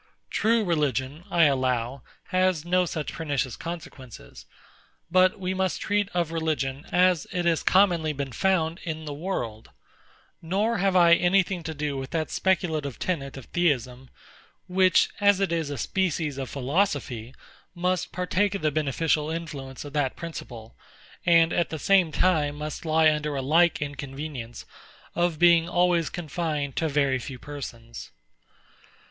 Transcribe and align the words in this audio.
True 0.31 0.63
religion, 0.65 1.25
I 1.29 1.43
allow, 1.43 2.01
has 2.29 2.65
no 2.65 2.87
such 2.87 3.13
pernicious 3.13 3.55
consequences: 3.55 4.47
but 5.11 5.39
we 5.39 5.53
must 5.53 5.79
treat 5.79 6.09
of 6.15 6.31
religion, 6.31 6.87
as 6.91 7.27
it 7.31 7.45
has 7.45 7.61
commonly 7.61 8.11
been 8.11 8.31
found 8.31 8.79
in 8.81 9.05
the 9.05 9.13
world; 9.13 9.69
nor 10.41 10.79
have 10.79 10.95
I 10.95 11.13
any 11.13 11.43
thing 11.43 11.61
to 11.65 11.75
do 11.75 11.97
with 11.97 12.09
that 12.09 12.31
speculative 12.31 12.97
tenet 12.97 13.37
of 13.37 13.45
Theism, 13.53 14.09
which, 14.67 15.09
as 15.19 15.39
it 15.39 15.51
is 15.51 15.69
a 15.69 15.77
species 15.77 16.39
of 16.39 16.49
philosophy, 16.49 17.35
must 17.75 18.11
partake 18.11 18.55
of 18.55 18.63
the 18.63 18.71
beneficial 18.71 19.29
influence 19.29 19.85
of 19.85 19.93
that 19.93 20.15
principle, 20.15 20.75
and 21.27 21.53
at 21.53 21.69
the 21.69 21.77
same 21.77 22.11
time 22.11 22.55
must 22.55 22.85
lie 22.85 23.11
under 23.11 23.35
a 23.35 23.41
like 23.43 23.83
inconvenience, 23.83 24.65
of 25.13 25.37
being 25.37 25.69
always 25.69 26.09
confined 26.09 26.75
to 26.77 26.89
very 26.89 27.19
few 27.19 27.37
persons. 27.37 28.09